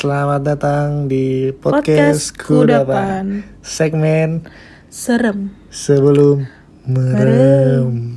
Selamat 0.00 0.40
datang 0.40 1.12
di 1.12 1.52
Podcast 1.52 2.32
podcast, 2.32 2.40
Kudapan. 2.40 3.44
Segmen 3.60 4.48
Serem. 4.88 5.52
sebelum 5.68 6.48
merem. 6.88 8.16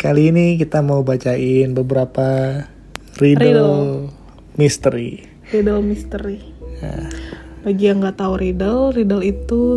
Kali 0.00 0.32
ini 0.32 0.56
kita 0.56 0.80
mau 0.80 1.04
bacain 1.04 1.76
beberapa 1.76 2.56
riddle, 3.20 3.36
Riddle. 3.36 3.84
misteri. 4.56 5.28
Riddle 5.52 5.84
misteri. 5.84 6.40
Nah, 6.80 7.12
Bagi 7.60 7.92
yang 7.92 8.00
nggak 8.00 8.24
tahu 8.24 8.40
riddle, 8.40 8.96
riddle 8.96 9.20
itu 9.20 9.76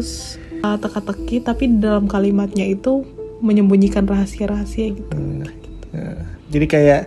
uh, 0.64 0.80
teka-teki 0.80 1.44
tapi 1.44 1.76
dalam 1.76 2.08
kalimatnya 2.08 2.72
itu 2.72 3.04
menyembunyikan 3.44 4.08
rahasia-rahasia 4.08 4.96
gitu. 4.96 5.12
nah, 5.92 6.24
jadi 6.48 6.66
kayak 6.72 7.04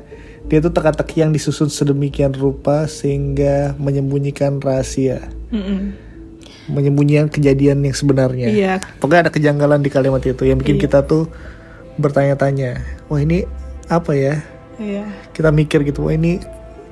dia 0.47 0.59
tuh 0.63 0.71
teka-teki 0.71 1.27
yang 1.27 1.31
disusun 1.35 1.67
sedemikian 1.67 2.31
rupa 2.31 2.87
sehingga 2.87 3.75
menyembunyikan 3.83 4.63
rahasia, 4.63 5.27
Mm-mm. 5.51 5.91
menyembunyikan 6.71 7.27
kejadian 7.27 7.83
yang 7.83 7.97
sebenarnya. 7.97 8.47
Iya. 8.51 8.75
Pokoknya 9.03 9.27
ada 9.27 9.33
kejanggalan 9.35 9.83
di 9.83 9.91
kalimat 9.91 10.23
itu 10.23 10.47
yang 10.47 10.59
bikin 10.63 10.79
Iya. 10.79 10.83
kita 10.87 10.99
tuh 11.03 11.27
bertanya-tanya, 11.99 12.79
wah 13.11 13.19
ini 13.19 13.43
apa 13.91 14.15
ya? 14.15 14.43
Iya. 14.79 15.11
Kita 15.35 15.51
mikir 15.51 15.83
gitu, 15.83 16.07
wah 16.07 16.15
ini 16.15 16.39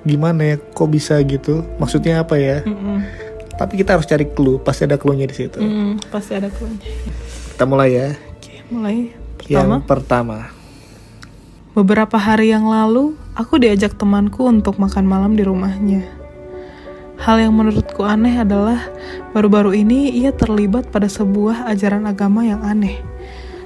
gimana 0.02 0.54
ya? 0.54 0.56
Kok 0.58 0.88
bisa 0.90 1.14
gitu? 1.22 1.62
Maksudnya 1.78 2.26
apa 2.26 2.34
ya? 2.34 2.66
Mm-mm. 2.66 3.06
Tapi 3.54 3.78
kita 3.78 3.94
harus 3.94 4.10
cari 4.10 4.26
clue, 4.26 4.58
pasti 4.58 4.82
ada 4.82 4.98
clue-nya 4.98 5.30
di 5.30 5.36
situ. 5.36 5.62
Mm, 5.62 6.02
pasti 6.10 6.34
ada 6.34 6.50
clue 6.50 6.74
Kita 7.54 7.62
mulai 7.70 7.94
ya. 7.94 8.08
Oke, 8.34 8.66
mulai. 8.66 9.14
Pertama, 9.38 9.78
Yang 9.78 9.86
pertama, 9.86 10.38
beberapa 11.70 12.16
hari 12.18 12.50
yang 12.50 12.66
lalu 12.66 13.14
aku 13.34 13.58
diajak 13.58 13.98
temanku 13.98 14.46
untuk 14.46 14.78
makan 14.78 15.10
malam 15.10 15.34
di 15.34 15.42
rumahnya. 15.42 16.06
Hal 17.18 17.42
yang 17.42 17.54
menurutku 17.54 18.06
aneh 18.06 18.38
adalah 18.38 18.78
baru-baru 19.34 19.74
ini 19.74 20.14
ia 20.14 20.30
terlibat 20.30 20.90
pada 20.90 21.10
sebuah 21.10 21.66
ajaran 21.70 22.06
agama 22.06 22.46
yang 22.46 22.62
aneh. 22.62 23.02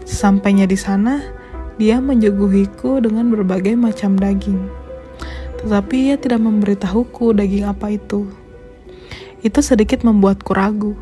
Sesampainya 0.08 0.64
di 0.64 0.76
sana, 0.76 1.20
dia 1.76 2.00
menjuguhiku 2.00 3.04
dengan 3.04 3.28
berbagai 3.28 3.76
macam 3.76 4.16
daging. 4.16 4.60
Tetapi 5.60 6.12
ia 6.12 6.16
tidak 6.16 6.40
memberitahuku 6.40 7.36
daging 7.36 7.68
apa 7.68 7.92
itu. 7.92 8.28
Itu 9.44 9.60
sedikit 9.60 10.00
membuatku 10.00 10.52
ragu. 10.56 10.96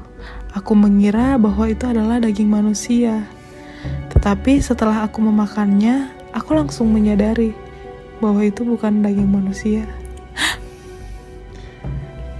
Aku 0.54 0.72
mengira 0.74 1.36
bahwa 1.38 1.70
itu 1.70 1.86
adalah 1.86 2.18
daging 2.18 2.50
manusia. 2.50 3.30
Tetapi 4.10 4.58
setelah 4.58 5.04
aku 5.06 5.22
memakannya, 5.22 6.10
aku 6.32 6.56
langsung 6.56 6.88
menyadari 6.88 7.65
bahwa 8.18 8.40
itu 8.42 8.62
bukan 8.62 9.04
daging 9.04 9.28
manusia. 9.28 9.84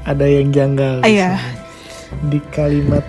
ada 0.07 0.23
yang 0.23 0.55
janggal 0.55 1.03
di 1.03 1.19
Iya. 1.19 1.35
di 2.31 2.39
kalimat. 2.55 3.03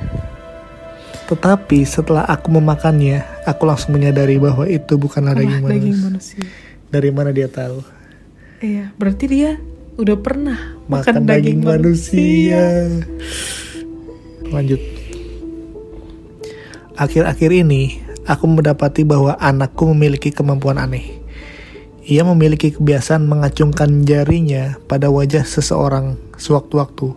Tetapi 1.29 1.85
setelah 1.85 2.25
aku 2.25 2.49
memakannya, 2.49 3.21
aku 3.45 3.69
langsung 3.69 3.93
menyadari 3.93 4.41
bahwa 4.41 4.65
itu 4.65 4.97
bukanlah 4.97 5.37
daging 5.37 5.61
Wah, 5.61 5.69
daging 5.69 5.93
manusia. 5.93 6.41
manusia. 6.41 6.45
Dari 6.89 7.09
mana 7.13 7.29
dia 7.29 7.45
tahu? 7.45 7.85
Iya, 8.57 8.89
berarti 8.97 9.25
dia 9.29 9.61
udah 10.01 10.17
pernah 10.17 10.57
Makan 10.89 11.29
daging, 11.29 11.61
manusia. 11.61 12.89
Lanjut. 14.49 14.81
Akhir-akhir 16.97 17.51
ini, 17.53 18.01
aku 18.25 18.49
mendapati 18.49 19.05
bahwa 19.05 19.37
anakku 19.37 19.85
memiliki 19.93 20.33
kemampuan 20.33 20.81
aneh. 20.81 21.21
Ia 22.07 22.23
memiliki 22.23 22.71
kebiasaan 22.71 23.27
mengacungkan 23.27 24.07
jarinya 24.07 24.79
pada 24.87 25.11
wajah 25.11 25.43
seseorang 25.43 26.15
sewaktu-waktu. 26.39 27.11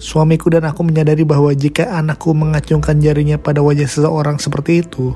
Suamiku 0.00 0.48
dan 0.48 0.64
aku 0.64 0.80
menyadari 0.80 1.28
bahwa 1.28 1.52
jika 1.52 1.92
anakku 1.92 2.32
mengacungkan 2.32 3.04
jarinya 3.04 3.36
pada 3.36 3.60
wajah 3.60 3.84
seseorang 3.84 4.40
seperti 4.40 4.80
itu, 4.80 5.12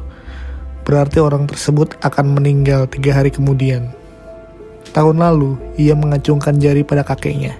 berarti 0.84 1.24
orang 1.24 1.48
tersebut 1.48 1.96
akan 2.04 2.36
meninggal 2.36 2.84
tiga 2.84 3.16
hari 3.16 3.32
kemudian. 3.32 3.96
Tahun 4.92 5.16
lalu, 5.16 5.56
ia 5.80 5.96
mengacungkan 5.96 6.60
jari 6.60 6.84
pada 6.84 7.00
kakeknya. 7.00 7.56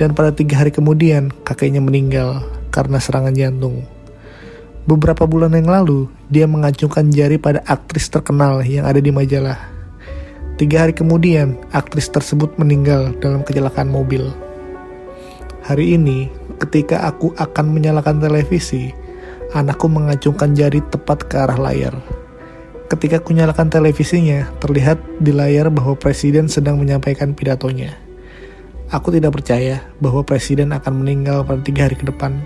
Dan 0.00 0.16
pada 0.16 0.32
tiga 0.32 0.64
hari 0.64 0.72
kemudian, 0.72 1.28
kakeknya 1.44 1.84
meninggal 1.84 2.40
karena 2.72 2.96
serangan 2.96 3.36
jantung. 3.36 3.84
Beberapa 4.88 5.28
bulan 5.28 5.52
yang 5.52 5.68
lalu, 5.68 6.08
dia 6.32 6.48
mengacungkan 6.48 7.12
jari 7.12 7.36
pada 7.36 7.60
aktris 7.68 8.08
terkenal 8.08 8.64
yang 8.64 8.88
ada 8.88 9.04
di 9.04 9.12
majalah. 9.12 9.79
Tiga 10.60 10.84
hari 10.84 10.92
kemudian, 10.92 11.56
aktris 11.72 12.12
tersebut 12.12 12.60
meninggal 12.60 13.16
dalam 13.24 13.40
kecelakaan 13.40 13.88
mobil. 13.88 14.28
Hari 15.64 15.96
ini, 15.96 16.28
ketika 16.60 17.08
aku 17.08 17.32
akan 17.40 17.72
menyalakan 17.72 18.20
televisi, 18.20 18.92
anakku 19.56 19.88
mengacungkan 19.88 20.52
jari 20.52 20.84
tepat 20.92 21.32
ke 21.32 21.40
arah 21.40 21.56
layar. 21.56 21.96
Ketika 22.92 23.24
aku 23.24 23.32
nyalakan 23.32 23.72
televisinya, 23.72 24.52
terlihat 24.60 25.00
di 25.16 25.32
layar 25.32 25.72
bahwa 25.72 25.96
presiden 25.96 26.44
sedang 26.52 26.76
menyampaikan 26.76 27.32
pidatonya. 27.32 27.96
Aku 28.92 29.08
tidak 29.16 29.40
percaya 29.40 29.80
bahwa 29.96 30.28
presiden 30.28 30.76
akan 30.76 31.00
meninggal 31.00 31.40
pada 31.40 31.64
tiga 31.64 31.88
hari 31.88 31.96
ke 31.96 32.04
depan. 32.04 32.36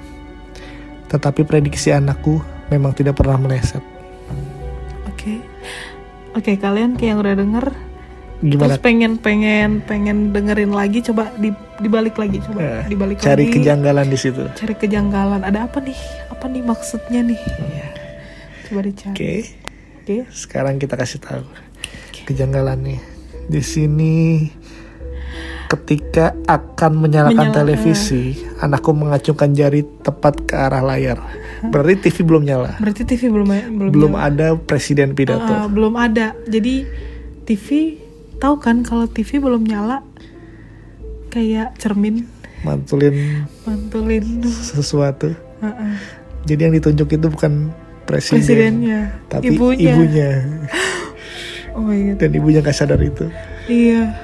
Tetapi 1.10 1.42
prediksi 1.42 1.91
anakku 1.91 2.38
memang 2.70 2.94
tidak 2.94 3.19
pernah 3.19 3.42
meleset. 3.42 3.82
Oke. 5.10 5.42
Oke, 6.38 6.54
kalian 6.62 6.94
kayak 6.94 7.10
yang 7.10 7.19
udah 7.19 7.34
denger 7.34 7.94
Gimana? 8.36 8.74
terus 8.74 8.80
pengen 8.80 9.16
pengen 9.16 9.80
pengen 9.80 10.30
dengerin 10.30 10.70
lagi 10.70 11.00
coba 11.00 11.30
di 11.34 11.48
dibalik 11.76 12.14
lagi 12.14 12.38
coba 12.40 12.58
Eh, 12.60 12.82
dibalik 12.86 13.16
Cari 13.18 13.46
lagi. 13.46 13.54
kejanggalan 13.54 14.06
di 14.06 14.16
situ. 14.16 14.42
cari 14.50 14.74
kejanggalan. 14.74 15.40
Ada 15.40 15.64
apa 15.64 15.78
nih? 15.78 15.96
Apa 16.28 16.44
nih 16.46 16.62
maksudnya 16.62 17.20
nih? 17.22 17.38
Hmm. 17.38 17.64
Iya. 17.64 17.88
Coba 18.64 18.80
dicari. 18.82 19.14
Oke, 19.14 19.32
Oke. 19.98 20.16
sekarang 20.30 20.76
kita 20.76 20.94
kasih 20.94 21.18
tahu 21.18 21.44
kejanggalannya. 22.22 23.00
Di 23.44 23.60
sini 23.60 24.48
ketika 25.66 26.36
akan 26.44 26.92
menyalakan 26.98 27.48
Menyala- 27.48 27.56
televisi, 27.56 28.22
anakku 28.58 28.92
mengacungkan 28.92 29.50
jari 29.50 29.82
tepat 30.00 30.44
ke 30.44 30.54
arah 30.54 30.80
layar. 30.80 31.18
Berarti 31.64 31.96
TV 32.04 32.16
belum 32.22 32.44
nyala. 32.44 32.76
Berarti 32.76 33.02
TV 33.04 33.26
belum 33.26 33.48
belum 33.48 33.90
Belum 33.90 34.12
nyala. 34.12 34.28
ada 34.28 34.46
presiden 34.54 35.12
pidato. 35.12 35.48
Ah, 35.48 35.66
belum 35.66 35.96
ada. 35.96 36.36
Jadi 36.44 36.84
TV 37.42 37.98
tahu 38.38 38.58
kan 38.60 38.82
kalau 38.82 39.06
TV 39.06 39.38
belum 39.38 39.64
nyala 39.64 40.02
kayak 41.30 41.74
cermin 41.78 42.26
Mantulin 42.64 43.44
mantulin 43.68 44.24
sesuatu. 44.48 45.36
Ah, 45.60 45.68
ah. 45.68 45.96
Jadi 46.48 46.60
yang 46.64 46.74
ditunjuk 46.80 47.08
itu 47.12 47.26
bukan 47.28 47.68
presiden, 48.08 48.40
presidennya, 48.40 49.00
tapi 49.28 49.52
ibunya. 49.52 49.92
ibunya. 49.92 50.30
Oh 51.74 51.82
my 51.82 52.14
god. 52.14 52.16
Dan 52.22 52.30
ibunya 52.38 52.62
gak 52.62 52.78
sadar 52.78 53.02
itu. 53.02 53.26
Iya. 53.66 54.14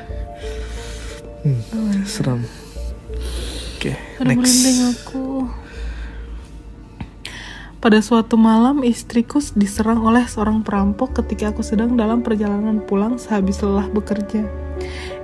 Hmm, 1.42 1.58
Oh 1.74 1.90
seram. 2.06 2.46
Oke, 3.74 3.98
Aduh, 4.22 4.38
next. 4.38 4.70
aku. 4.86 5.29
Pada 7.80 7.96
suatu 8.04 8.36
malam, 8.36 8.84
istriku 8.84 9.40
diserang 9.56 10.04
oleh 10.04 10.28
seorang 10.28 10.60
perampok 10.60 11.16
ketika 11.16 11.48
aku 11.48 11.64
sedang 11.64 11.96
dalam 11.96 12.20
perjalanan 12.20 12.76
pulang 12.84 13.16
sehabis 13.16 13.64
lelah 13.64 13.88
bekerja. 13.88 14.44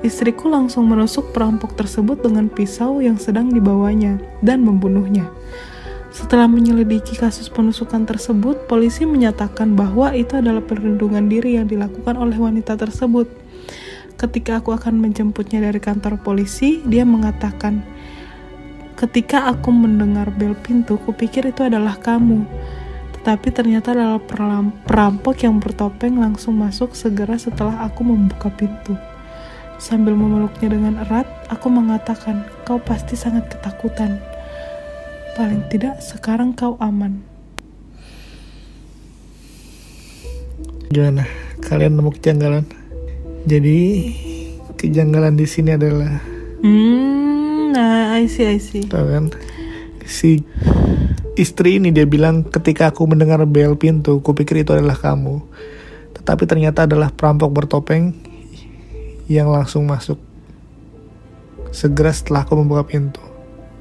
Istriku 0.01 0.49
langsung 0.49 0.89
menusuk 0.89 1.37
perampok 1.37 1.77
tersebut 1.77 2.17
dengan 2.25 2.49
pisau 2.49 3.05
yang 3.05 3.21
sedang 3.21 3.53
dibawanya 3.53 4.17
dan 4.41 4.65
membunuhnya. 4.65 5.29
Setelah 6.09 6.49
menyelidiki 6.49 7.21
kasus 7.21 7.53
penusukan 7.53 8.09
tersebut, 8.09 8.65
polisi 8.65 9.05
menyatakan 9.05 9.77
bahwa 9.77 10.17
itu 10.17 10.41
adalah 10.41 10.65
perlindungan 10.65 11.29
diri 11.29 11.61
yang 11.61 11.69
dilakukan 11.69 12.17
oleh 12.17 12.41
wanita 12.41 12.73
tersebut. 12.81 13.29
Ketika 14.17 14.65
aku 14.65 14.73
akan 14.73 14.97
menjemputnya 14.97 15.61
dari 15.61 15.77
kantor 15.77 16.25
polisi, 16.25 16.81
dia 16.89 17.05
mengatakan, 17.05 17.85
Ketika 18.97 19.53
aku 19.53 19.69
mendengar 19.77 20.33
bel 20.33 20.57
pintu, 20.57 20.97
kupikir 20.97 21.45
itu 21.45 21.61
adalah 21.61 22.01
kamu. 22.01 22.49
Tetapi 23.21 23.49
ternyata 23.53 23.93
adalah 23.93 24.17
perampok 24.89 25.45
yang 25.45 25.61
bertopeng 25.61 26.17
langsung 26.17 26.57
masuk 26.57 26.97
segera 26.97 27.37
setelah 27.37 27.85
aku 27.85 28.01
membuka 28.09 28.49
pintu. 28.49 28.97
Sambil 29.77 30.17
memeluknya 30.17 30.73
dengan 30.73 30.97
erat, 31.05 31.29
aku 31.53 31.69
mengatakan, 31.69 32.49
kau 32.65 32.81
pasti 32.81 33.21
sangat 33.21 33.53
ketakutan. 33.53 34.17
Paling 35.37 35.69
tidak 35.69 36.01
sekarang 36.01 36.57
kau 36.57 36.81
aman. 36.81 37.21
Gimana? 40.89 41.29
Kalian 41.61 42.01
nemu 42.01 42.17
kejanggalan? 42.17 42.65
Jadi 43.45 43.79
kejanggalan 44.81 45.37
di 45.37 45.45
sini 45.45 45.77
adalah, 45.77 46.17
Hmm, 46.65 47.26
I 48.17 48.25
see, 48.33 48.49
I 48.49 48.57
see. 48.57 48.89
tau 48.89 49.05
kan? 49.05 49.29
Si 50.09 50.41
istri 51.37 51.77
ini 51.77 51.93
dia 51.93 52.09
bilang 52.09 52.49
ketika 52.49 52.89
aku 52.89 53.05
mendengar 53.05 53.45
bel 53.45 53.77
pintu, 53.77 54.25
kupikir 54.25 54.65
itu 54.65 54.73
adalah 54.73 54.97
kamu. 54.97 55.45
Tetapi 56.17 56.43
ternyata 56.49 56.89
adalah 56.89 57.13
perampok 57.13 57.53
bertopeng 57.53 58.17
yang 59.29 59.53
langsung 59.53 59.85
masuk 59.85 60.17
segera 61.77 62.11
setelah 62.15 62.49
aku 62.49 62.57
membuka 62.57 62.89
pintu. 62.89 63.21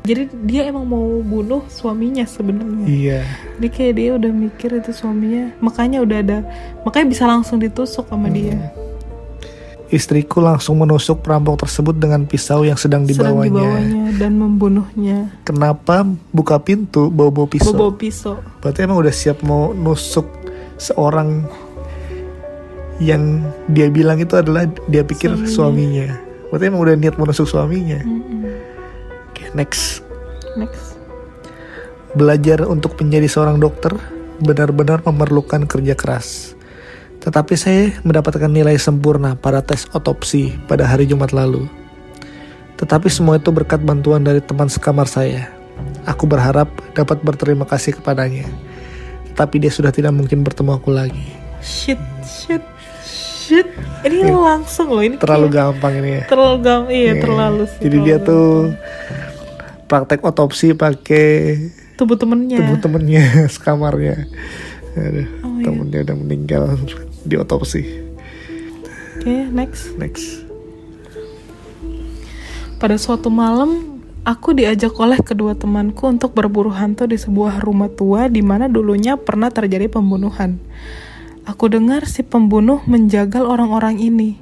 Jadi 0.06 0.30
dia 0.46 0.70
emang 0.70 0.86
mau 0.86 1.02
bunuh 1.26 1.66
suaminya 1.66 2.30
sebenarnya. 2.30 2.86
Iya. 2.86 3.22
Jadi 3.58 3.68
kayak 3.74 3.94
dia 3.98 4.10
udah 4.14 4.32
mikir 4.36 4.70
itu 4.78 4.94
suaminya, 4.94 5.50
makanya 5.58 6.06
udah 6.06 6.18
ada, 6.22 6.40
makanya 6.86 7.08
bisa 7.10 7.24
langsung 7.26 7.58
ditusuk 7.58 8.06
sama 8.06 8.30
dia. 8.30 8.70
Istriku 9.86 10.42
langsung 10.42 10.82
menusuk 10.82 11.22
perampok 11.22 11.62
tersebut 11.62 11.94
dengan 11.94 12.26
pisau 12.26 12.66
yang 12.66 12.74
sedang 12.74 13.06
Sedang 13.06 13.38
dibawanya. 13.38 13.54
dibawanya 13.54 14.06
dan 14.18 14.32
membunuhnya. 14.42 15.30
Kenapa 15.46 16.02
buka 16.34 16.58
pintu 16.58 17.14
bawa-bawa 17.14 17.46
pisau? 17.46 17.70
Bawa 17.70 17.94
pisau. 17.94 18.42
Berarti 18.66 18.82
emang 18.82 18.98
udah 18.98 19.14
siap 19.14 19.46
mau 19.46 19.78
nusuk 19.78 20.26
seorang 20.82 21.46
yang 22.98 23.44
dia 23.70 23.92
bilang 23.92 24.18
itu 24.18 24.34
adalah 24.34 24.66
dia 24.88 25.06
pikir 25.06 25.36
Suaminya. 25.46 25.52
suaminya. 25.54 26.08
Berarti 26.50 26.64
emang 26.66 26.82
udah 26.82 26.96
niat 26.96 27.16
menusuk 27.20 27.46
suaminya. 27.46 28.00
Mm-mm. 28.02 28.42
Oke, 29.30 29.52
next. 29.54 30.02
Next. 30.56 30.96
Belajar 32.16 32.64
untuk 32.66 32.96
menjadi 32.98 33.28
seorang 33.28 33.60
dokter 33.60 33.92
benar-benar 34.40 35.04
memerlukan 35.04 35.68
kerja 35.68 35.94
keras. 35.94 36.55
Tetapi 37.26 37.54
saya 37.56 37.90
mendapatkan 38.02 38.48
nilai 38.48 38.78
sempurna 38.78 39.34
pada 39.34 39.60
tes 39.60 39.90
otopsi 39.90 40.54
pada 40.64 40.86
hari 40.86 41.04
Jumat 41.04 41.34
lalu. 41.34 41.66
Tetapi 42.76 43.10
semua 43.10 43.36
itu 43.36 43.50
berkat 43.50 43.82
bantuan 43.82 44.22
dari 44.22 44.40
teman 44.40 44.70
sekamar 44.70 45.08
saya. 45.08 45.50
Aku 46.06 46.24
berharap 46.24 46.68
dapat 46.94 47.20
berterima 47.20 47.66
kasih 47.66 47.98
kepadanya. 47.98 48.46
Tapi 49.34 49.58
dia 49.58 49.68
sudah 49.68 49.90
tidak 49.90 50.14
mungkin 50.14 50.46
bertemu 50.46 50.78
aku 50.78 50.94
lagi. 50.94 51.26
Shit, 51.60 51.98
shit, 52.22 52.62
shit. 53.02 53.68
Ini 54.02 54.30
langsung 54.30 54.88
loh 54.88 55.02
ini 55.02 55.18
Terlalu 55.18 55.50
kayak- 55.50 55.58
gampang 55.74 55.94
ini 55.98 56.10
ya. 56.12 56.24
terlalu 56.30 56.56
gam- 56.62 56.90
iya 56.90 57.02
Iya. 57.10 57.14
terlalu 57.20 57.64
sih. 57.66 57.82
Jadi 57.82 57.98
dia 58.00 58.18
terlalu 58.18 58.30
tuh 58.30 58.50
praktek 59.84 60.22
otopsi 60.22 60.68
pakai 60.72 61.28
gampang. 61.58 61.96
tubuh 61.96 62.16
temennya. 62.16 62.58
tubuh 62.62 62.78
temennya 62.78 63.24
sekamarnya. 63.56 64.30
Aduh, 64.96 65.28
Oh, 65.42 65.58
iya. 65.58 65.66
temennya 65.66 66.00
udah 66.04 66.16
meninggal 66.18 66.64
di 67.26 67.36
otopsi. 67.36 67.82
Oke, 69.20 69.50
next. 69.50 69.98
Next. 69.98 70.46
Pada 72.78 73.02
suatu 73.02 73.34
malam, 73.34 73.98
aku 74.22 74.54
diajak 74.54 74.94
oleh 75.02 75.18
kedua 75.18 75.58
temanku 75.58 76.06
untuk 76.06 76.38
berburu 76.38 76.70
hantu 76.70 77.10
di 77.10 77.18
sebuah 77.18 77.64
rumah 77.66 77.90
tua 77.90 78.30
di 78.30 78.46
mana 78.46 78.70
dulunya 78.70 79.18
pernah 79.18 79.50
terjadi 79.50 79.90
pembunuhan. 79.90 80.62
Aku 81.46 81.70
dengar 81.70 82.10
si 82.10 82.26
pembunuh 82.26 82.82
menjagal 82.90 83.46
orang-orang 83.46 84.02
ini, 84.02 84.38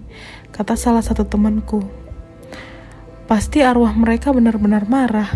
kata 0.55 0.79
salah 0.79 1.03
satu 1.03 1.27
temanku. 1.27 1.83
Pasti 3.27 3.59
arwah 3.63 3.91
mereka 3.91 4.31
benar-benar 4.31 4.87
marah. 4.87 5.31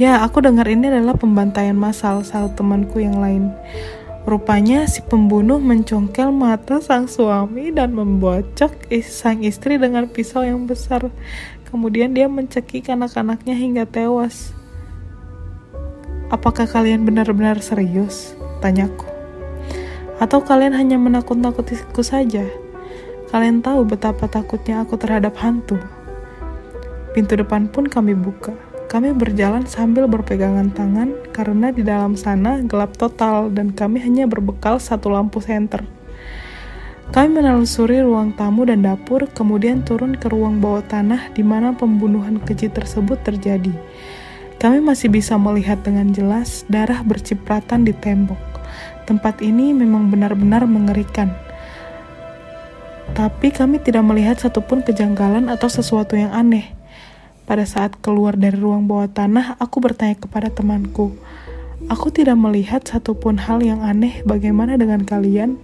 Ya, 0.00 0.24
aku 0.24 0.40
dengar 0.40 0.64
ini 0.70 0.88
adalah 0.88 1.18
pembantaian 1.18 1.76
massal 1.76 2.24
salah 2.24 2.54
temanku 2.56 3.02
yang 3.02 3.18
lain. 3.20 3.52
Rupanya 4.28 4.84
si 4.84 5.00
pembunuh 5.00 5.56
mencongkel 5.56 6.28
mata 6.28 6.76
sang 6.84 7.08
suami 7.08 7.72
dan 7.72 7.96
membocok 7.96 8.92
sang 9.00 9.40
istri 9.40 9.80
dengan 9.80 10.04
pisau 10.12 10.44
yang 10.44 10.68
besar. 10.68 11.08
Kemudian 11.72 12.12
dia 12.12 12.28
mencekik 12.28 12.92
anak-anaknya 12.92 13.56
hingga 13.56 13.84
tewas. 13.88 14.52
Apakah 16.28 16.68
kalian 16.68 17.08
benar-benar 17.08 17.64
serius? 17.64 18.36
Tanyaku. 18.60 19.08
Atau 20.20 20.44
kalian 20.44 20.76
hanya 20.76 21.00
menakut-nakutiku 21.00 22.04
saja? 22.04 22.44
Kalian 23.32 23.64
tahu 23.64 23.88
betapa 23.88 24.28
takutnya 24.28 24.84
aku 24.84 25.00
terhadap 25.00 25.32
hantu. 25.40 25.80
Pintu 27.16 27.40
depan 27.40 27.72
pun 27.72 27.88
kami 27.88 28.12
buka. 28.12 28.52
Kami 28.90 29.14
berjalan 29.14 29.70
sambil 29.70 30.10
berpegangan 30.10 30.74
tangan 30.74 31.14
karena 31.30 31.70
di 31.70 31.86
dalam 31.86 32.18
sana 32.18 32.58
gelap 32.58 32.98
total 32.98 33.46
dan 33.46 33.70
kami 33.70 34.02
hanya 34.02 34.26
berbekal 34.26 34.82
satu 34.82 35.14
lampu 35.14 35.38
senter. 35.38 35.86
Kami 37.14 37.38
menelusuri 37.38 38.02
ruang 38.02 38.34
tamu 38.34 38.66
dan 38.66 38.82
dapur, 38.82 39.30
kemudian 39.30 39.86
turun 39.86 40.18
ke 40.18 40.26
ruang 40.26 40.58
bawah 40.58 40.82
tanah 40.82 41.30
di 41.38 41.46
mana 41.46 41.70
pembunuhan 41.70 42.42
keji 42.42 42.66
tersebut 42.66 43.22
terjadi. 43.22 43.70
Kami 44.58 44.82
masih 44.82 45.06
bisa 45.06 45.38
melihat 45.38 45.78
dengan 45.86 46.10
jelas 46.10 46.66
darah 46.66 47.06
bercipratan 47.06 47.86
di 47.86 47.94
tembok. 47.94 48.42
Tempat 49.06 49.38
ini 49.38 49.70
memang 49.70 50.10
benar-benar 50.10 50.66
mengerikan. 50.66 51.30
Tapi 53.14 53.54
kami 53.54 53.78
tidak 53.82 54.02
melihat 54.02 54.42
satupun 54.42 54.82
kejanggalan 54.82 55.46
atau 55.46 55.70
sesuatu 55.70 56.18
yang 56.18 56.34
aneh. 56.34 56.79
Pada 57.50 57.66
saat 57.66 57.98
keluar 57.98 58.38
dari 58.38 58.54
ruang 58.54 58.86
bawah 58.86 59.10
tanah, 59.10 59.58
aku 59.58 59.82
bertanya 59.82 60.14
kepada 60.14 60.54
temanku, 60.54 61.18
"Aku 61.90 62.14
tidak 62.14 62.38
melihat 62.38 62.86
satupun 62.86 63.42
hal 63.42 63.58
yang 63.58 63.82
aneh. 63.82 64.22
Bagaimana 64.22 64.78
dengan 64.78 65.02
kalian?" 65.02 65.58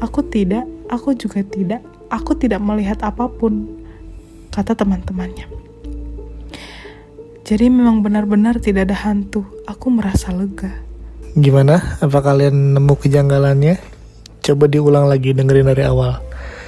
Aku 0.00 0.24
tidak, 0.24 0.64
aku 0.88 1.12
juga 1.12 1.44
tidak. 1.44 1.84
Aku 2.08 2.32
tidak 2.40 2.64
melihat 2.64 3.04
apa 3.04 3.28
pun, 3.28 3.68
kata 4.48 4.72
teman-temannya. 4.72 5.44
Jadi 7.44 7.68
memang 7.68 8.00
benar-benar 8.00 8.56
tidak 8.56 8.88
ada 8.88 8.96
hantu. 9.04 9.44
Aku 9.68 9.92
merasa 9.92 10.32
lega. 10.32 10.72
Gimana? 11.36 12.00
Apa 12.00 12.24
kalian 12.24 12.80
nemu 12.80 12.96
kejanggalannya? 12.96 13.76
Coba 14.40 14.72
diulang 14.72 15.04
lagi 15.04 15.36
dengerin 15.36 15.68
dari 15.68 15.84
awal. 15.84 16.16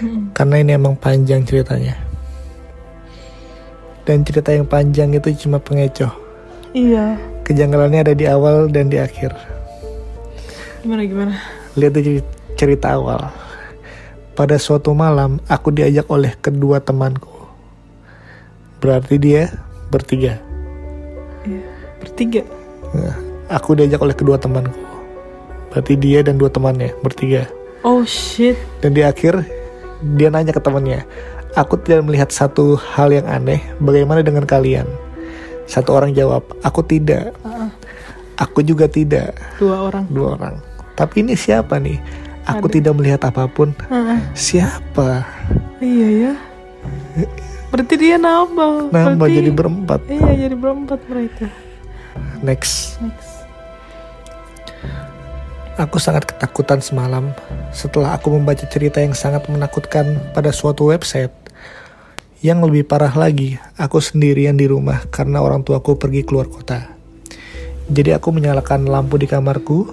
Mm-mm. 0.04 0.37
Karena 0.37 0.60
ini 0.60 0.76
emang 0.76 1.00
panjang 1.00 1.40
ceritanya. 1.49 2.12
Dan 4.02 4.26
cerita 4.26 4.50
yang 4.50 4.66
panjang 4.66 5.14
itu 5.14 5.46
cuma 5.46 5.62
pengecoh. 5.62 6.10
Iya. 6.75 7.20
Kejanggalannya 7.46 8.00
ada 8.02 8.14
di 8.16 8.26
awal 8.26 8.66
dan 8.72 8.90
di 8.90 8.99
akhir. 8.99 9.34
Gimana 10.82 11.02
gimana? 11.06 11.34
Lihat 11.78 11.94
aja 11.94 12.10
cerita 12.58 12.99
awal. 12.99 13.31
Pada 14.32 14.56
suatu 14.56 14.96
malam, 14.96 15.38
aku 15.46 15.70
diajak 15.70 16.08
oleh 16.08 16.34
kedua 16.40 16.81
temanku. 16.81 17.31
Berarti 18.82 19.20
dia 19.20 19.52
bertiga. 19.93 20.40
Iya. 21.46 21.62
Bertiga. 22.02 22.43
Nah, 22.96 23.16
aku 23.52 23.78
diajak 23.78 24.02
oleh 24.02 24.16
kedua 24.16 24.40
temanku. 24.40 24.75
Berarti 25.71 25.94
dia 25.97 26.21
dan 26.21 26.37
dua 26.37 26.50
temannya, 26.50 26.92
bertiga. 27.00 27.49
Oh 27.87 28.04
shit. 28.04 28.59
Dan 28.85 28.92
di 28.92 29.00
akhir, 29.06 29.40
dia 30.18 30.28
nanya 30.28 30.52
ke 30.52 30.61
temannya, 30.61 31.06
Aku 31.52 31.76
tidak 31.76 32.09
melihat 32.09 32.32
satu 32.32 32.80
hal 32.80 33.12
yang 33.12 33.28
aneh, 33.28 33.61
bagaimana 33.76 34.25
dengan 34.25 34.49
kalian? 34.49 34.88
Satu 35.68 35.92
orang 35.92 36.16
jawab, 36.16 36.40
aku 36.64 36.80
tidak. 36.80 37.37
Aku 38.40 38.64
juga 38.64 38.88
tidak. 38.88 39.37
Dua 39.61 39.92
orang. 39.92 40.04
Dua 40.09 40.40
orang. 40.40 40.56
Tapi 40.97 41.21
ini 41.21 41.37
siapa 41.37 41.76
nih? 41.76 42.00
Aku 42.49 42.66
Ada. 42.66 42.75
tidak 42.75 42.92
melihat 42.97 43.21
apa 43.28 43.47
pun. 43.47 43.71
Ah, 43.87 44.16
ah. 44.16 44.21
Siapa? 44.32 45.23
Iya 45.78 46.09
ya. 46.11 46.32
Berarti 47.71 47.94
dia 48.00 48.16
nambah. 48.18 48.90
Nambah 48.90 49.28
Berarti- 49.28 49.38
jadi 49.38 49.50
berempat. 49.52 50.00
Iya 50.09 50.32
jadi 50.49 50.56
berempat 50.59 51.00
mereka. 51.06 51.47
Next. 52.42 52.99
Next. 52.99 53.30
Aku 55.80 55.97
sangat 55.97 56.28
ketakutan 56.28 56.85
semalam 56.85 57.32
setelah 57.73 58.12
aku 58.12 58.37
membaca 58.37 58.61
cerita 58.68 59.00
yang 59.00 59.16
sangat 59.16 59.49
menakutkan 59.49 60.21
pada 60.37 60.52
suatu 60.52 60.92
website. 60.92 61.32
Yang 62.42 62.58
lebih 62.66 62.90
parah 62.90 63.14
lagi, 63.14 63.54
aku 63.78 64.02
sendirian 64.02 64.58
di 64.58 64.66
rumah 64.66 65.06
karena 65.14 65.38
orang 65.38 65.62
tuaku 65.62 65.94
pergi 65.94 66.26
keluar 66.26 66.50
kota. 66.50 66.90
Jadi 67.87 68.11
aku 68.11 68.34
menyalakan 68.34 68.90
lampu 68.90 69.14
di 69.14 69.30
kamarku 69.30 69.87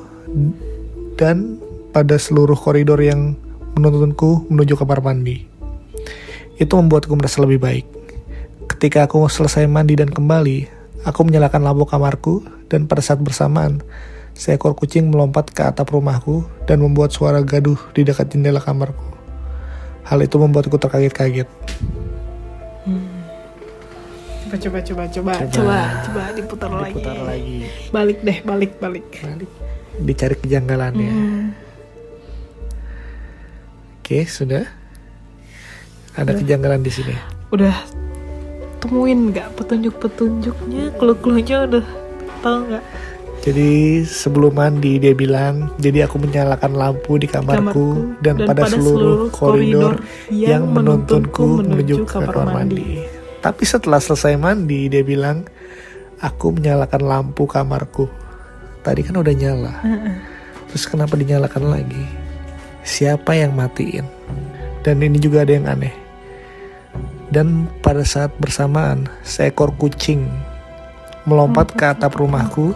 dan 1.13 1.61
pada 1.93 2.17
seluruh 2.17 2.57
koridor 2.57 2.97
yang 3.05 3.37
menuntunku 3.77 4.49
menuju 4.49 4.81
kamar 4.81 4.97
mandi. 5.05 5.45
Itu 6.57 6.73
membuatku 6.81 7.13
merasa 7.13 7.37
lebih 7.45 7.61
baik. 7.61 7.85
Ketika 8.65 9.05
aku 9.05 9.29
selesai 9.29 9.69
mandi 9.69 9.93
dan 9.93 10.09
kembali, 10.09 10.65
aku 11.05 11.29
menyalakan 11.29 11.61
lampu 11.61 11.85
kamarku 11.85 12.41
dan 12.65 12.89
pada 12.89 13.05
saat 13.05 13.21
bersamaan, 13.21 13.85
seekor 14.33 14.73
kucing 14.73 15.13
melompat 15.13 15.53
ke 15.53 15.61
atap 15.61 15.93
rumahku 15.93 16.49
dan 16.65 16.81
membuat 16.81 17.13
suara 17.13 17.45
gaduh 17.45 17.77
di 17.93 18.01
dekat 18.01 18.33
jendela 18.33 18.57
kamarku. 18.57 19.05
Hal 20.01 20.17
itu 20.25 20.41
membuatku 20.41 20.81
terkaget-kaget. 20.81 21.45
Coba 24.49 24.57
coba 24.57 24.79
coba 24.81 25.03
coba 25.05 25.31
Coba. 25.45 25.45
coba 25.53 25.77
coba 26.09 26.21
diputar, 26.33 26.69
Diputar 26.89 27.17
lagi. 27.21 27.69
lagi. 27.69 27.89
Balik 27.93 28.17
deh 28.25 28.37
balik 28.41 28.71
balik. 28.81 29.05
Balik. 29.21 29.51
Dicari 30.01 30.35
kejanggalannya. 30.41 31.11
Hmm. 31.13 31.45
Oke, 34.01 34.25
sudah. 34.25 34.65
Ada 36.17 36.33
kejanggalan 36.33 36.81
di 36.81 36.89
sini. 36.89 37.13
Udah 37.53 37.77
temuin 38.81 39.29
nggak 39.29 39.53
petunjuk-petunjuknya, 39.53 40.97
clue-cluenya 40.97 41.57
udah 41.69 41.85
tahu 42.41 42.57
nggak? 42.73 42.85
Jadi 43.39 44.01
sebelum 44.03 44.51
mandi 44.57 44.97
dia 44.97 45.13
bilang, 45.13 45.69
jadi 45.77 46.09
aku 46.09 46.19
menyalakan 46.19 46.73
lampu 46.73 47.21
di 47.21 47.29
kamarku, 47.29 48.17
dan, 48.19 48.43
pada, 48.49 48.65
seluruh 48.67 49.29
koridor 49.29 50.01
yang 50.33 50.73
menuntunku 50.73 51.61
menuju 51.61 52.03
ke 52.03 52.17
kamar 52.17 52.49
mandi. 52.49 53.18
Tapi 53.39 53.63
setelah 53.63 54.03
selesai 54.03 54.35
mandi, 54.35 54.91
dia 54.91 54.99
bilang, 54.99 55.47
aku 56.19 56.51
menyalakan 56.51 57.03
lampu 57.07 57.47
kamarku. 57.47 58.11
Tadi 58.83 59.01
kan 59.03 59.15
udah 59.15 59.35
nyala. 59.35 59.73
Terus 60.71 60.83
kenapa 60.87 61.15
dinyalakan 61.15 61.71
lagi? 61.71 62.03
Siapa 62.83 63.35
yang 63.35 63.55
matiin? 63.55 64.03
Dan 64.83 64.99
ini 65.03 65.19
juga 65.19 65.47
ada 65.47 65.55
yang 65.55 65.67
aneh. 65.67 65.95
Dan 67.29 67.69
pada 67.85 68.01
saat 68.03 68.33
bersamaan, 68.41 69.05
seekor 69.21 69.71
kucing 69.77 70.25
melompat 71.29 71.71
ke 71.77 71.85
atap 71.85 72.17
rumahku 72.17 72.73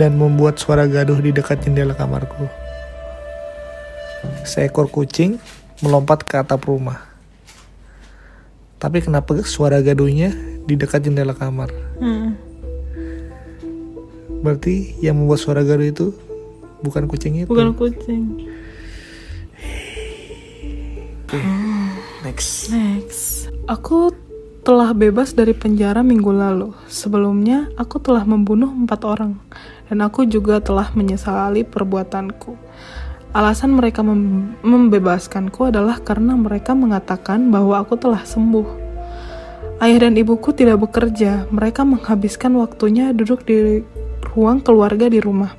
dan 0.00 0.16
membuat 0.16 0.56
suara 0.56 0.88
gaduh 0.88 1.20
di 1.20 1.30
dekat 1.30 1.60
jendela 1.62 1.92
kamarku. 1.92 2.48
Seekor 4.48 4.88
kucing 4.88 5.36
melompat 5.84 6.24
ke 6.24 6.40
atap 6.40 6.64
rumah. 6.64 7.11
Tapi 8.82 8.98
kenapa 8.98 9.38
suara 9.46 9.78
gaduhnya 9.78 10.34
di 10.66 10.74
dekat 10.74 11.06
jendela 11.06 11.38
kamar? 11.38 11.70
Mm. 12.02 12.34
Berarti 14.42 14.98
yang 14.98 15.22
membuat 15.22 15.38
suara 15.38 15.62
gaduh 15.62 15.86
itu 15.86 16.06
bukan 16.82 17.06
kucing 17.06 17.46
itu. 17.46 17.46
Bukan 17.46 17.78
kucing. 17.78 18.42
Oke, 21.30 21.38
Next. 22.26 22.74
Next. 22.74 23.46
Aku 23.70 24.10
telah 24.66 24.90
bebas 24.90 25.30
dari 25.30 25.54
penjara 25.54 26.02
minggu 26.02 26.34
lalu. 26.34 26.74
Sebelumnya, 26.90 27.70
aku 27.78 28.02
telah 28.02 28.26
membunuh 28.26 28.66
empat 28.66 29.06
orang. 29.06 29.38
Dan 29.86 30.02
aku 30.02 30.26
juga 30.26 30.58
telah 30.58 30.90
menyesali 30.90 31.62
perbuatanku. 31.62 32.58
Alasan 33.32 33.72
mereka 33.80 34.04
mem- 34.04 34.60
membebaskanku 34.60 35.72
adalah 35.72 36.04
karena 36.04 36.36
mereka 36.36 36.76
mengatakan 36.76 37.48
bahwa 37.48 37.80
aku 37.80 37.96
telah 37.96 38.20
sembuh. 38.28 38.68
Ayah 39.80 40.04
dan 40.04 40.20
ibuku 40.20 40.52
tidak 40.52 40.84
bekerja. 40.84 41.48
Mereka 41.48 41.80
menghabiskan 41.80 42.52
waktunya 42.60 43.16
duduk 43.16 43.48
di 43.48 43.80
ruang 44.36 44.60
keluarga 44.60 45.08
di 45.08 45.16
rumah. 45.16 45.56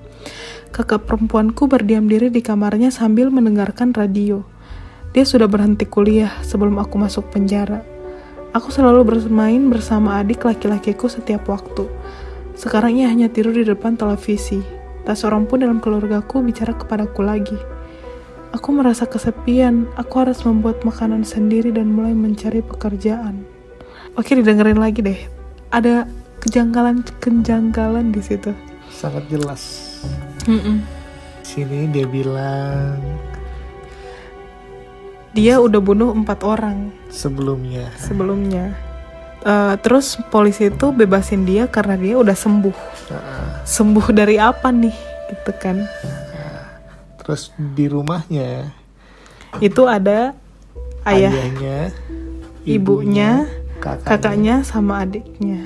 Kakak 0.70 1.10
perempuanku 1.10 1.66
berdiam 1.66 2.06
diri 2.06 2.30
di 2.30 2.46
kamarnya 2.46 2.94
sambil 2.94 3.34
mendengarkan 3.34 3.90
radio. 3.90 4.46
Dia 5.18 5.26
sudah 5.26 5.50
berhenti 5.50 5.90
kuliah 5.90 6.30
sebelum 6.46 6.78
aku 6.78 7.02
masuk 7.02 7.34
penjara. 7.34 7.82
Aku 8.54 8.70
selalu 8.70 9.18
bermain 9.18 9.66
bersama 9.74 10.22
adik 10.22 10.46
laki-lakiku 10.46 11.10
setiap 11.10 11.50
waktu. 11.50 11.90
Sekarang 12.54 12.94
ia 12.94 13.10
hanya 13.10 13.34
tidur 13.34 13.58
di 13.58 13.66
depan 13.66 13.98
televisi. 13.98 14.83
Tak 15.04 15.16
seorang 15.20 15.44
pun 15.44 15.60
dalam 15.60 15.84
keluargaku 15.84 16.40
bicara 16.40 16.72
kepadaku 16.72 17.22
lagi. 17.28 17.60
Aku 18.56 18.72
merasa 18.72 19.04
kesepian. 19.04 19.90
Aku 20.00 20.24
harus 20.24 20.46
membuat 20.48 20.86
makanan 20.88 21.28
sendiri 21.28 21.76
dan 21.76 21.92
mulai 21.92 22.16
mencari 22.16 22.64
pekerjaan. 22.64 23.44
Oke, 24.16 24.38
didengerin 24.38 24.80
lagi 24.80 25.02
deh. 25.04 25.20
Ada 25.74 26.08
kejanggalan-kejanggalan 26.40 28.14
di 28.14 28.22
situ. 28.24 28.54
Sangat 28.88 29.26
jelas. 29.28 29.62
Mm-mm. 30.46 30.86
Sini 31.44 31.92
dia 31.92 32.08
bilang 32.08 33.00
Dia 35.34 35.58
udah 35.58 35.82
bunuh 35.82 36.14
empat 36.14 36.46
orang. 36.46 36.94
sebelumnya. 37.10 37.90
sebelumnya. 37.98 38.70
Eh, 39.44 39.76
terus 39.84 40.16
polisi 40.32 40.72
itu 40.72 40.96
bebasin 40.96 41.44
dia 41.44 41.68
karena 41.68 42.00
dia 42.00 42.16
udah 42.16 42.38
sembuh. 42.38 42.78
Nah, 43.12 43.53
Sembuh 43.64 44.12
dari 44.12 44.36
apa 44.36 44.70
nih? 44.70 44.96
Gitu 45.30 45.52
kan. 45.56 45.88
terus 47.18 47.50
di 47.56 47.88
rumahnya 47.88 48.76
Itu 49.58 49.88
ada 49.88 50.36
ayah, 51.04 51.32
ayahnya, 51.32 51.96
ibunya, 52.64 53.48
kakaknya, 53.80 54.04
kakaknya 54.04 54.56
sama 54.62 55.00
adiknya. 55.00 55.64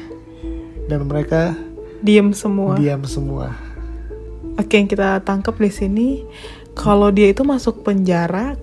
dan 0.86 1.02
mereka 1.04 1.58
Diem 1.98 2.30
semua. 2.32 2.78
diam 2.78 3.02
semua. 3.04 3.58
Oke, 4.54 4.78
yang 4.78 4.86
kita 4.86 5.18
tangkap 5.20 5.58
di 5.58 5.68
sini 5.68 6.08
kalau 6.74 7.10
dia 7.10 7.26
itu 7.28 7.42
masuk 7.42 7.82
penjara 7.82 8.54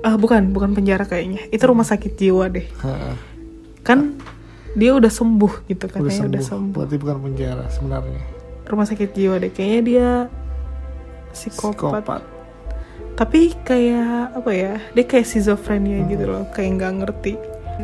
ah 0.00 0.14
bukan, 0.14 0.54
bukan 0.54 0.70
penjara 0.70 1.02
kayaknya. 1.02 1.42
Itu 1.50 1.66
rumah 1.66 1.82
sakit 1.82 2.14
jiwa 2.14 2.46
deh. 2.46 2.70
Ha, 2.80 3.18
Kan 3.82 4.22
dia 4.72 4.94
udah 4.94 5.10
sembuh 5.10 5.66
gitu 5.66 5.90
kan 5.90 5.98
udah 5.98 6.14
sembuh. 6.14 6.30
udah 6.30 6.42
sembuh. 6.44 6.74
Berarti 6.78 6.96
bukan 6.96 7.16
penjara 7.20 7.64
sebenarnya. 7.68 8.22
Rumah 8.66 8.84
sakit 8.84 9.10
jiwa 9.10 9.38
deh. 9.38 9.48
Kayaknya 9.48 9.80
dia 9.82 10.08
psikopat. 11.30 12.02
Psikopat. 12.02 12.22
tapi 13.16 13.56
kayak 13.64 14.36
apa 14.36 14.50
ya 14.52 14.76
dia 14.92 15.04
kayak 15.04 15.24
schizophrenia 15.24 16.04
gitu 16.04 16.28
loh 16.28 16.44
kayak 16.52 16.76
nggak 16.76 16.92
ngerti 17.00 17.32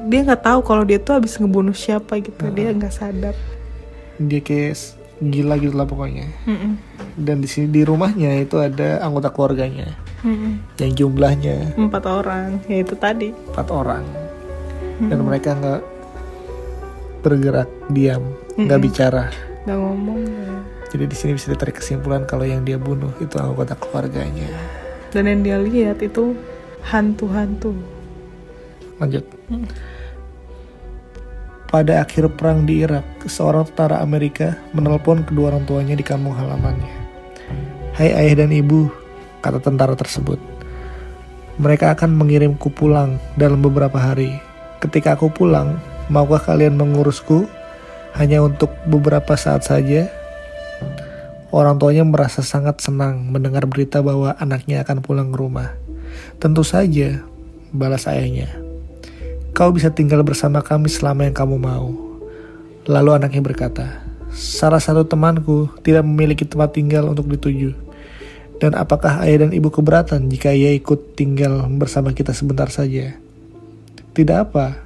dia 0.05 0.21
nggak 0.25 0.45
tahu 0.45 0.61
kalau 0.61 0.85
dia 0.85 1.01
tuh 1.01 1.17
habis 1.17 1.41
ngebunuh 1.41 1.73
siapa 1.73 2.21
gitu 2.21 2.53
dia 2.53 2.69
nggak 2.69 2.93
sadar 2.93 3.33
Dia 4.21 4.41
kayak 4.45 4.77
gila 5.25 5.57
gitu 5.57 5.73
lah 5.73 5.89
pokoknya. 5.89 6.29
Mm-mm. 6.45 6.77
Dan 7.17 7.41
di 7.41 7.49
sini 7.49 7.73
di 7.73 7.81
rumahnya 7.81 8.45
itu 8.45 8.61
ada 8.61 9.01
anggota 9.01 9.33
keluarganya 9.33 9.97
Mm-mm. 10.21 10.61
yang 10.77 10.93
jumlahnya 10.93 11.81
empat 11.81 12.05
orang 12.05 12.61
ya 12.69 12.85
itu 12.85 12.93
tadi 12.93 13.33
empat 13.33 13.69
orang 13.73 14.05
dan 15.01 15.19
mereka 15.25 15.57
nggak 15.57 15.81
bergerak 17.21 17.69
diam 17.89 18.21
nggak 18.61 18.69
Mm-mm. 18.69 18.85
bicara 18.85 19.25
nggak 19.62 19.78
ngomong 19.78 20.21
ya. 20.26 20.54
jadi 20.90 21.04
di 21.07 21.16
sini 21.16 21.33
bisa 21.38 21.54
ditarik 21.54 21.78
kesimpulan 21.78 22.26
kalau 22.26 22.42
yang 22.42 22.66
dia 22.66 22.76
bunuh 22.76 23.14
itu 23.23 23.38
anggota 23.38 23.78
keluarganya. 23.78 24.50
Dan 25.12 25.28
yang 25.28 25.40
dia 25.45 25.57
lihat 25.61 26.02
itu 26.02 26.35
hantu-hantu. 26.83 27.76
Lanjut. 28.99 29.25
Pada 31.73 32.04
akhir 32.04 32.37
perang 32.37 32.69
di 32.69 32.85
Irak 32.85 33.25
seorang 33.25 33.64
tentara 33.64 34.04
Amerika 34.04 34.61
menelpon 34.76 35.25
kedua 35.25 35.54
orang 35.54 35.64
tuanya 35.64 35.97
di 35.97 36.04
kampung 36.04 36.37
halamannya. 36.37 36.92
Hai 37.97 38.12
ayah 38.12 38.45
dan 38.45 38.52
ibu 38.52 38.92
kata 39.40 39.61
tentara 39.61 39.97
tersebut. 39.97 40.37
Mereka 41.57 41.97
akan 41.97 42.16
mengirimku 42.16 42.73
pulang 42.73 43.16
dalam 43.40 43.61
beberapa 43.61 43.97
hari. 43.97 44.37
Ketika 44.81 45.16
aku 45.16 45.33
pulang 45.33 45.81
maukah 46.09 46.40
kalian 46.40 46.76
mengurusku 46.76 47.49
hanya 48.16 48.45
untuk 48.45 48.73
beberapa 48.88 49.35
saat 49.37 49.64
saja 49.64 50.11
Orang 51.52 51.76
tuanya 51.76 52.00
merasa 52.00 52.40
sangat 52.40 52.81
senang 52.81 53.28
mendengar 53.28 53.69
berita 53.69 54.00
bahwa 54.00 54.33
anaknya 54.40 54.81
akan 54.88 55.04
pulang 55.04 55.28
ke 55.28 55.37
rumah. 55.37 55.76
Tentu 56.40 56.64
saja, 56.64 57.21
balas 57.76 58.09
ayahnya. 58.09 58.49
Kau 59.52 59.69
bisa 59.69 59.92
tinggal 59.92 60.25
bersama 60.25 60.64
kami 60.64 60.88
selama 60.88 61.28
yang 61.28 61.37
kamu 61.37 61.61
mau. 61.61 61.92
Lalu 62.88 63.21
anaknya 63.21 63.45
berkata, 63.45 64.00
salah 64.33 64.81
satu 64.81 65.04
temanku 65.04 65.69
tidak 65.85 66.09
memiliki 66.09 66.49
tempat 66.49 66.73
tinggal 66.73 67.12
untuk 67.12 67.28
dituju. 67.28 67.76
Dan 68.57 68.73
apakah 68.73 69.21
ayah 69.21 69.45
dan 69.45 69.52
ibu 69.52 69.69
keberatan 69.69 70.33
jika 70.33 70.57
ia 70.57 70.73
ikut 70.73 71.21
tinggal 71.21 71.69
bersama 71.69 72.16
kita 72.16 72.33
sebentar 72.33 72.73
saja? 72.73 73.12
Tidak 74.16 74.37
apa, 74.40 74.81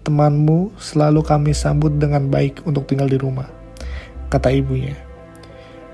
temanmu 0.00 0.72
selalu 0.80 1.20
kami 1.20 1.52
sambut 1.52 1.92
dengan 2.00 2.26
baik 2.32 2.64
untuk 2.64 2.88
tinggal 2.88 3.06
di 3.06 3.20
rumah, 3.20 3.48
kata 4.32 4.48
ibunya. 4.48 4.96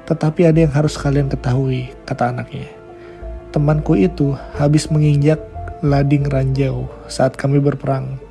Tetapi 0.07 0.47
ada 0.47 0.59
yang 0.63 0.71
harus 0.71 0.95
kalian 0.95 1.27
ketahui, 1.27 1.91
kata 2.07 2.31
anaknya. 2.31 2.71
Temanku 3.51 3.99
itu 3.99 4.39
habis 4.55 4.87
menginjak 4.87 5.43
lading 5.83 6.31
ranjau 6.31 6.87
saat 7.11 7.35
kami 7.35 7.59
berperang. 7.59 8.23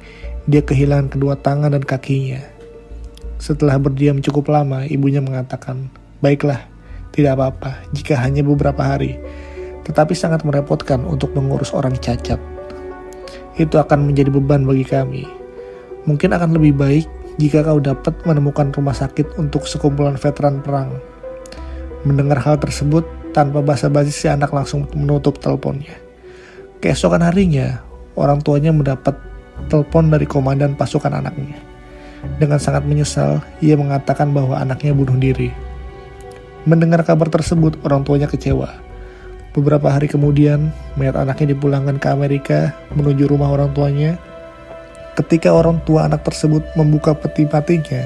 Dia 0.48 0.64
kehilangan 0.64 1.12
kedua 1.12 1.36
tangan 1.36 1.76
dan 1.76 1.84
kakinya. 1.84 2.40
Setelah 3.36 3.76
berdiam 3.76 4.24
cukup 4.24 4.48
lama, 4.48 4.88
ibunya 4.88 5.20
mengatakan, 5.20 5.92
Baiklah, 6.24 6.64
tidak 7.12 7.36
apa-apa 7.36 7.84
jika 7.92 8.16
hanya 8.24 8.42
beberapa 8.46 8.80
hari. 8.80 9.20
Tetapi 9.84 10.16
sangat 10.16 10.48
merepotkan 10.48 11.04
untuk 11.04 11.36
mengurus 11.36 11.76
orang 11.76 12.00
cacat. 12.00 12.40
Itu 13.60 13.76
akan 13.78 14.08
menjadi 14.08 14.32
beban 14.32 14.64
bagi 14.64 14.88
kami. 14.88 15.45
Mungkin 16.06 16.34
akan 16.34 16.58
lebih 16.58 16.74
baik 16.78 17.06
jika 17.42 17.66
kau 17.66 17.82
dapat 17.82 18.14
menemukan 18.24 18.72
rumah 18.72 18.94
sakit 18.94 19.38
untuk 19.42 19.66
sekumpulan 19.66 20.16
veteran 20.16 20.62
perang. 20.62 20.96
Mendengar 22.06 22.38
hal 22.46 22.62
tersebut, 22.62 23.04
tanpa 23.36 23.60
basa-basi 23.60 24.16
si 24.16 24.32
anak 24.32 24.56
langsung 24.56 24.88
menutup 24.96 25.42
teleponnya. 25.44 26.00
Keesokan 26.80 27.20
harinya, 27.20 27.84
orang 28.16 28.40
tuanya 28.40 28.72
mendapat 28.72 29.20
telepon 29.68 30.08
dari 30.08 30.24
komandan 30.24 30.78
pasukan 30.80 31.12
anaknya. 31.12 31.60
Dengan 32.40 32.58
sangat 32.62 32.88
menyesal, 32.88 33.44
ia 33.60 33.76
mengatakan 33.76 34.32
bahwa 34.32 34.56
anaknya 34.56 34.96
bunuh 34.96 35.20
diri. 35.20 35.52
Mendengar 36.66 37.04
kabar 37.06 37.30
tersebut, 37.30 37.78
orang 37.86 38.08
tuanya 38.08 38.26
kecewa. 38.26 38.72
Beberapa 39.54 39.92
hari 39.92 40.10
kemudian, 40.10 40.74
mayat 40.96 41.16
anaknya 41.16 41.54
dipulangkan 41.54 42.00
ke 42.02 42.08
Amerika 42.10 42.74
menuju 42.96 43.30
rumah 43.30 43.52
orang 43.52 43.72
tuanya. 43.72 44.18
Ketika 45.16 45.56
orang 45.56 45.80
tua 45.88 46.12
anak 46.12 46.28
tersebut 46.28 46.62
membuka 46.76 47.16
peti 47.16 47.48
matinya, 47.48 48.04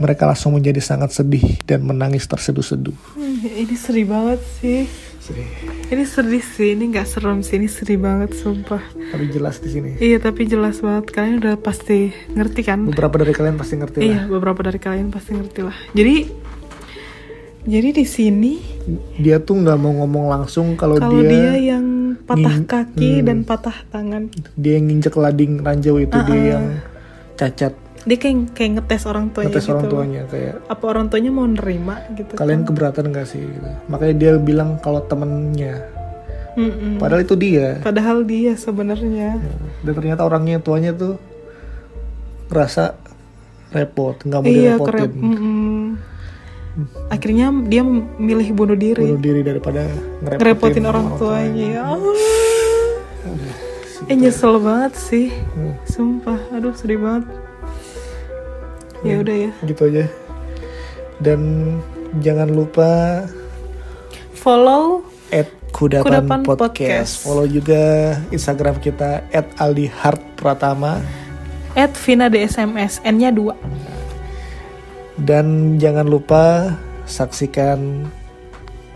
mereka 0.00 0.24
langsung 0.24 0.56
menjadi 0.56 0.80
sangat 0.80 1.12
sedih 1.12 1.60
dan 1.68 1.84
menangis 1.84 2.24
terseduh-seduh. 2.24 2.96
Hmm, 3.20 3.44
ini 3.44 3.74
sedih 3.76 4.08
banget 4.08 4.40
sih 4.60 4.88
Sedih. 5.28 5.44
Ini 5.92 6.04
sedih 6.08 6.40
sih, 6.40 6.68
ini 6.72 6.88
nggak 6.88 7.04
serem 7.04 7.44
sih, 7.44 7.60
ini 7.60 7.68
sedih 7.68 8.00
banget 8.00 8.32
sumpah. 8.32 8.80
Tapi 9.12 9.28
jelas 9.28 9.60
di 9.60 9.68
sini. 9.68 9.90
Iya 10.00 10.24
tapi 10.24 10.48
jelas 10.48 10.80
banget, 10.80 11.12
kalian 11.12 11.44
udah 11.44 11.60
pasti 11.60 12.16
ngerti 12.32 12.60
kan? 12.64 12.88
Beberapa 12.88 13.20
dari 13.20 13.36
kalian 13.36 13.60
pasti 13.60 13.74
ngerti 13.76 13.98
Iya, 14.00 14.24
lah. 14.24 14.24
beberapa 14.32 14.60
dari 14.64 14.80
kalian 14.80 15.12
pasti 15.12 15.36
ngerti 15.36 15.60
lah. 15.68 15.76
Jadi, 15.92 16.16
jadi 17.68 17.88
di 17.92 18.06
sini 18.08 18.52
Dia 19.20 19.36
tuh 19.44 19.60
nggak 19.60 19.76
mau 19.76 19.92
ngomong 20.00 20.32
langsung 20.32 20.72
kalau 20.80 20.96
kalau 20.96 21.20
dia, 21.20 21.28
dia, 21.28 21.76
yang 21.76 21.84
patah 22.28 22.54
ngin- 22.54 22.68
kaki 22.68 23.12
hmm. 23.14 23.24
dan 23.24 23.38
patah 23.42 23.76
tangan, 23.88 24.22
dia 24.54 24.76
yang 24.76 24.86
nginjek 24.86 25.14
lading 25.14 25.52
ranjau 25.58 25.96
itu 25.96 26.12
dia 26.22 26.28
Uh-uh. 26.30 26.50
yang 26.50 26.64
cacat 27.34 27.72
dia 28.00 28.16
kayak 28.16 28.36
kayak 28.52 28.70
ngetes 28.74 29.04
orang 29.04 29.28
tuanya 29.28 29.48
ngetes 29.50 29.64
gitu. 29.64 29.72
orang 29.74 29.84
tuanya 29.86 30.22
kayak 30.26 30.54
Apa 30.66 30.84
orang 30.86 31.06
tuanya 31.06 31.30
mau 31.30 31.44
nerima 31.44 31.96
gitu? 32.10 32.32
kalian 32.34 32.62
kan? 32.62 32.66
keberatan 32.66 33.04
gak 33.10 33.26
sih 33.26 33.42
gitu. 33.42 33.68
makanya 33.86 34.14
dia 34.14 34.32
bilang 34.38 34.76
kalau 34.78 35.00
temennya 35.02 35.82
Mm-mm. 36.54 36.96
padahal 36.96 37.22
itu 37.22 37.34
dia 37.34 37.78
Padahal 37.78 38.22
dia 38.22 38.52
sebenarnya. 38.54 39.38
dan 39.80 39.92
ternyata 39.92 40.22
orangnya 40.22 40.58
tuanya 40.58 40.90
tuh 40.90 41.20
ngerasa 42.48 42.96
repot 43.70 44.16
nggak 44.18 44.40
mau 44.40 44.48
Iya, 44.48 44.56
direpotin 44.74 44.88
kerep. 44.90 45.10
mm-mm. 45.12 45.57
Akhirnya 47.08 47.50
dia 47.66 47.82
milih 48.16 48.54
bunuh 48.54 48.74
diri. 48.74 49.02
bunuh 49.02 49.18
diri 49.18 49.42
daripada 49.42 49.82
ngerepotin, 50.22 50.38
ngerepotin 50.38 50.84
orang 50.86 51.06
tuanya 51.16 51.66
ya 51.68 51.82
Allah. 51.84 52.14
Eh 54.06 54.14
nyesel 54.14 54.56
banget 54.58 54.94
sih, 54.94 55.28
Hmm, 55.52 55.74
sumpah. 55.84 56.38
Aduh 56.50 56.72
sedih 56.72 56.96
banget. 56.96 57.26
Ya 59.02 59.18
udah 59.18 59.36
ya. 59.36 59.50
gitu 59.62 59.86
aja 59.86 60.06
dan 61.18 61.40
jangan 62.18 62.46
lupa 62.48 63.22
Follow 64.32 65.02
at 65.30 65.50
kudapan, 65.70 66.02
Kudapan 66.24 66.40
podcast. 66.42 66.62
Podcast. 66.62 67.12
follow 67.22 67.46
juga 67.46 67.82
instagram 68.30 68.78
kita 68.78 69.26
at 69.28 69.46
aldi 69.58 69.86
hart 69.86 70.22
pratama 70.34 71.02
at 71.74 71.90
Vina 71.96 72.26
DSMS 72.26 73.02
N-nya 73.04 73.30
2 73.30 73.50
dan 75.22 75.76
jangan 75.82 76.06
lupa 76.06 76.74
saksikan 77.08 78.06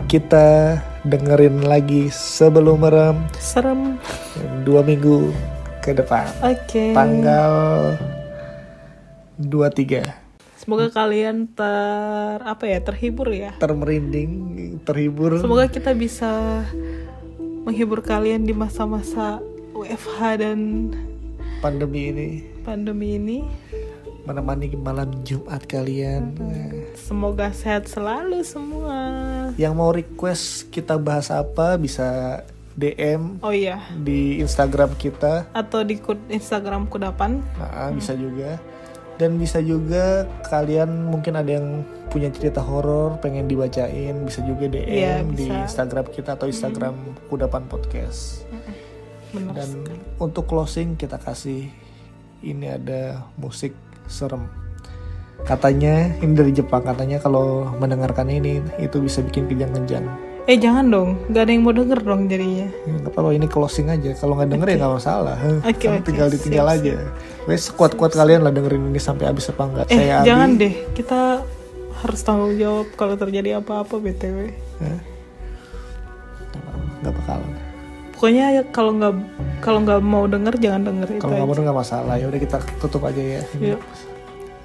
kita 0.07 0.79
dengerin 1.03 1.67
lagi 1.67 2.07
sebelum 2.11 2.83
merem 2.83 3.17
Serem. 3.39 3.99
dua 4.63 4.83
minggu 4.83 5.31
ke 5.83 5.91
depan 5.91 6.27
Oke. 6.39 6.95
tanggal 6.95 7.51
23 9.39 10.23
Semoga 10.55 10.87
kalian 10.95 11.51
ter 11.51 12.39
apa 12.39 12.63
ya 12.63 12.79
terhibur 12.79 13.27
ya. 13.27 13.51
termerinding 13.59 14.31
terhibur 14.87 15.35
Semoga 15.43 15.67
kita 15.67 15.91
bisa 15.91 16.63
menghibur 17.67 17.99
kalian 17.99 18.47
di 18.47 18.55
masa-masa 18.55 19.43
WFH 19.75 20.19
dan 20.39 20.59
pandemi 21.59 22.15
ini 22.15 22.29
pandemi 22.63 23.19
ini. 23.19 23.37
Menemani 24.23 24.71
malam 24.79 25.11
Jumat 25.27 25.67
kalian. 25.67 26.35
Semoga 26.95 27.51
sehat 27.51 27.91
selalu 27.91 28.43
semua. 28.47 28.99
yang 29.59 29.75
mau 29.75 29.91
request 29.91 30.71
kita 30.71 30.95
bahas 30.97 31.29
apa 31.29 31.75
bisa 31.75 32.41
DM 32.73 33.37
Oh 33.43 33.53
iya, 33.53 33.83
di 34.01 34.41
Instagram 34.41 34.95
kita. 34.97 35.45
Atau 35.53 35.83
di 35.85 35.99
Instagram 36.31 36.89
Kudapan. 36.89 37.43
Nah, 37.59 37.91
bisa 37.93 38.15
juga. 38.17 38.57
Dan 39.13 39.37
bisa 39.37 39.61
juga 39.61 40.25
kalian 40.49 41.13
mungkin 41.13 41.37
ada 41.37 41.53
yang 41.53 41.85
punya 42.09 42.33
cerita 42.33 42.65
horor 42.65 43.21
pengen 43.21 43.45
dibacain 43.45 44.25
bisa 44.25 44.41
juga 44.41 44.65
DM 44.65 45.37
di 45.37 45.45
bisa. 45.49 45.69
Instagram 45.69 46.09
kita 46.09 46.33
atau 46.33 46.49
Instagram 46.49 46.95
Kudapan 47.29 47.69
Podcast. 47.69 48.41
Benar. 49.33 49.57
dan 49.57 49.69
untuk 50.21 50.45
closing 50.45 50.93
kita 50.93 51.17
kasih 51.17 51.65
ini 52.45 52.69
ada 52.69 53.25
musik 53.33 53.73
serem. 54.07 54.47
Katanya 55.43 56.15
ini 56.23 56.33
dari 56.33 56.55
Jepang 56.55 56.87
katanya 56.87 57.19
kalau 57.19 57.67
mendengarkan 57.75 58.31
ini 58.31 58.63
itu 58.79 59.03
bisa 59.03 59.19
bikin 59.19 59.43
kejang-kejang 59.51 60.07
Eh 60.43 60.59
jangan 60.59 60.91
dong, 60.91 61.23
gak 61.31 61.47
ada 61.47 61.51
yang 61.55 61.63
mau 61.63 61.71
denger 61.71 62.03
dong 62.03 62.27
jadinya. 62.27 62.67
Ya, 62.83 62.91
nggak 62.99 63.15
apa-apa 63.15 63.31
ini 63.31 63.47
closing 63.47 63.87
aja. 63.87 64.11
Kalau 64.11 64.35
nggak 64.35 64.51
denger 64.51 64.67
ya 64.67 64.75
nggak 64.75 64.93
masalah 64.99 65.35
Kan 65.39 65.55
oke, 65.63 65.87
tinggal 66.03 66.27
ditinggal 66.27 66.67
aja. 66.67 66.99
wes 67.47 67.71
kuat-kuat 67.71 68.11
kalian 68.11 68.43
lah 68.43 68.51
dengerin 68.51 68.91
ini 68.91 68.99
sampai 68.99 69.31
habis 69.31 69.47
apa 69.47 69.63
enggak 69.63 69.87
Eh 69.87 69.95
saya 70.03 70.19
jangan 70.27 70.59
Abi. 70.59 70.61
deh, 70.67 70.73
kita 70.99 71.19
harus 72.03 72.19
tanggung 72.27 72.59
jawab 72.59 72.91
kalau 72.99 73.15
terjadi 73.15 73.63
apa-apa 73.63 73.95
btw. 74.03 74.51
Hah? 74.83 74.99
nggak 77.03 77.13
bakalan 77.19 77.51
Pokoknya 78.23 78.55
ya 78.55 78.63
kalau 78.71 78.95
nggak 78.95 79.13
kalau 79.59 79.83
nggak 79.83 79.99
mau 79.99 80.23
denger 80.23 80.55
jangan 80.55 80.87
denger 80.87 81.19
kalau 81.19 81.43
nggak 81.43 81.43
mau 81.43 81.59
nggak 81.59 81.75
masalah. 81.83 82.15
Ya 82.15 82.31
udah 82.31 82.39
kita 82.39 82.55
tutup 82.79 83.03
aja 83.03 83.19
ya. 83.19 83.43
Ini 83.59 83.75
Yuk. 83.75 83.83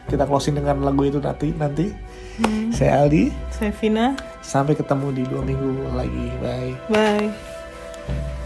kita 0.07 0.31
closing 0.31 0.55
dengan 0.55 0.79
lagu 0.79 1.03
itu 1.03 1.19
nanti 1.19 1.51
nanti. 1.59 1.91
Hmm. 2.39 2.71
saya 2.71 3.03
Aldi. 3.03 3.35
Saya 3.51 3.75
Vina, 3.75 4.15
sampai 4.47 4.79
ketemu 4.79 5.11
di 5.11 5.23
dua 5.27 5.43
minggu 5.43 5.91
lagi. 5.91 6.27
Bye. 6.39 6.75
Bye. 6.87 8.38